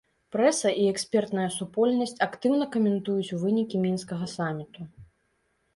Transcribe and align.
Прэса 0.35 0.69
і 0.83 0.87
экспертная 0.93 1.45
супольнасць 1.57 2.15
актыўна 2.27 2.69
каментуюць 2.77 3.35
вынікі 3.45 3.75
мінскага 3.87 4.25
саміту. 4.35 4.81